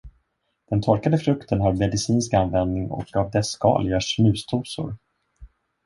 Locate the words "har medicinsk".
1.61-2.33